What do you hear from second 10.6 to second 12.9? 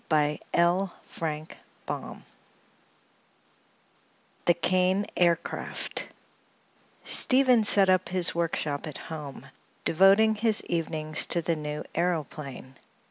evenings to the new aëroplane.